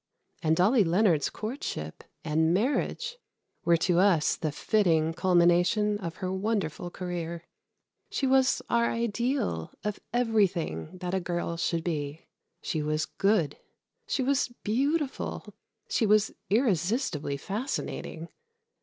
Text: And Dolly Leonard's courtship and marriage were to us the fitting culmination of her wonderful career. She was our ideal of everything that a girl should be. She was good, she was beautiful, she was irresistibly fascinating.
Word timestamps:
And 0.41 0.55
Dolly 0.55 0.83
Leonard's 0.83 1.29
courtship 1.29 2.03
and 2.25 2.55
marriage 2.55 3.17
were 3.63 3.77
to 3.77 3.99
us 3.99 4.35
the 4.35 4.51
fitting 4.51 5.13
culmination 5.13 5.99
of 5.99 6.15
her 6.15 6.33
wonderful 6.33 6.89
career. 6.89 7.43
She 8.09 8.25
was 8.25 8.63
our 8.67 8.89
ideal 8.89 9.71
of 9.83 9.99
everything 10.11 10.97
that 10.97 11.13
a 11.13 11.19
girl 11.19 11.55
should 11.55 11.83
be. 11.83 12.25
She 12.63 12.81
was 12.81 13.05
good, 13.05 13.59
she 14.07 14.23
was 14.23 14.47
beautiful, 14.63 15.53
she 15.87 16.07
was 16.07 16.33
irresistibly 16.49 17.37
fascinating. 17.37 18.29